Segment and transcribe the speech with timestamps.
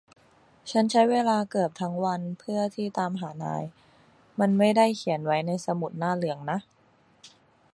[0.71, 3.63] ฉันใช้เวลาเกือบทั้งวันเพื่อนที่ตามหานาย
[4.39, 6.59] มันไม่ได้เขียนไว้ในสมุดหน้าเหลืองนะ